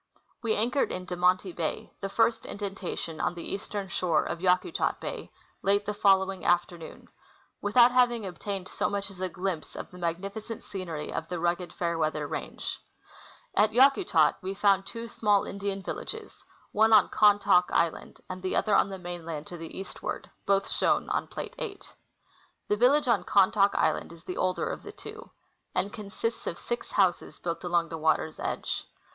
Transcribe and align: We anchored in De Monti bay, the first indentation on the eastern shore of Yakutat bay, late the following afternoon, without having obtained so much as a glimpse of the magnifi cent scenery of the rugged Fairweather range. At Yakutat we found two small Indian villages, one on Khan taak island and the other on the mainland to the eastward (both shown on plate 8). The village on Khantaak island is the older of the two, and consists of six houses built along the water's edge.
We 0.41 0.55
anchored 0.55 0.91
in 0.91 1.05
De 1.05 1.15
Monti 1.15 1.51
bay, 1.51 1.93
the 2.01 2.09
first 2.09 2.47
indentation 2.47 3.21
on 3.21 3.35
the 3.35 3.43
eastern 3.53 3.87
shore 3.87 4.23
of 4.25 4.41
Yakutat 4.41 4.99
bay, 4.99 5.29
late 5.61 5.85
the 5.85 5.93
following 5.93 6.43
afternoon, 6.43 7.07
without 7.61 7.91
having 7.91 8.25
obtained 8.25 8.67
so 8.67 8.89
much 8.89 9.11
as 9.11 9.19
a 9.21 9.29
glimpse 9.29 9.75
of 9.75 9.91
the 9.91 9.99
magnifi 9.99 10.41
cent 10.41 10.63
scenery 10.63 11.13
of 11.13 11.27
the 11.29 11.39
rugged 11.39 11.71
Fairweather 11.71 12.25
range. 12.25 12.79
At 13.55 13.73
Yakutat 13.73 14.37
we 14.41 14.55
found 14.55 14.87
two 14.87 15.07
small 15.07 15.45
Indian 15.45 15.83
villages, 15.83 16.43
one 16.71 16.93
on 16.93 17.09
Khan 17.09 17.37
taak 17.37 17.69
island 17.71 18.21
and 18.27 18.41
the 18.41 18.55
other 18.55 18.73
on 18.73 18.89
the 18.89 18.97
mainland 18.97 19.45
to 19.45 19.57
the 19.57 19.77
eastward 19.77 20.31
(both 20.47 20.67
shown 20.67 21.09
on 21.11 21.27
plate 21.27 21.53
8). 21.59 21.93
The 22.69 22.75
village 22.75 23.07
on 23.07 23.23
Khantaak 23.23 23.75
island 23.75 24.11
is 24.11 24.23
the 24.23 24.37
older 24.37 24.67
of 24.67 24.81
the 24.81 24.91
two, 24.91 25.29
and 25.75 25.93
consists 25.93 26.47
of 26.47 26.57
six 26.57 26.89
houses 26.93 27.37
built 27.37 27.63
along 27.63 27.89
the 27.89 27.99
water's 27.99 28.39
edge. 28.39 28.87